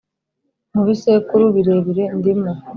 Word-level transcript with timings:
mu 0.73 0.81
bisekuru 0.87 1.45
birebire 1.55 2.03
ndimo, 2.17 2.51